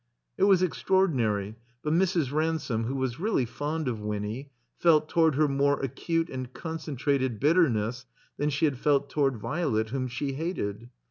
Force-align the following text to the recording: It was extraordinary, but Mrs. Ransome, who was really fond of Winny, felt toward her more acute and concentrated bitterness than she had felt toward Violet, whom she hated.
It 0.35 0.45
was 0.45 0.63
extraordinary, 0.63 1.57
but 1.83 1.93
Mrs. 1.93 2.31
Ransome, 2.33 2.85
who 2.85 2.95
was 2.95 3.19
really 3.19 3.45
fond 3.45 3.87
of 3.87 3.99
Winny, 3.99 4.49
felt 4.79 5.07
toward 5.07 5.35
her 5.35 5.47
more 5.47 5.79
acute 5.79 6.27
and 6.27 6.51
concentrated 6.51 7.39
bitterness 7.39 8.07
than 8.35 8.49
she 8.49 8.65
had 8.65 8.79
felt 8.79 9.11
toward 9.11 9.37
Violet, 9.37 9.89
whom 9.89 10.07
she 10.07 10.33
hated. 10.33 10.89